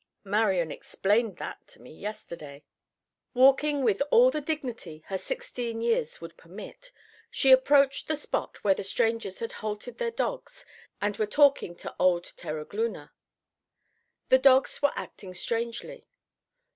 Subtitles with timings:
[0.23, 2.63] Marian explained that to me yesterday."
[3.35, 6.91] Walking with all the dignity her sixteen years would permit,
[7.29, 10.65] she approached the spot where the strangers had halted their dogs
[10.99, 13.11] and were talking to old Terogloona.
[14.29, 16.07] The dogs were acting strangely.